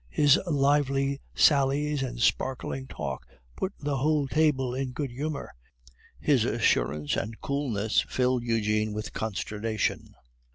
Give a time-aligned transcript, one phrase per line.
[0.09, 5.51] His lively sallies and sparkling talk put the whole table in good humor.
[6.19, 10.15] His assurance and coolness filled Eugene with consternation.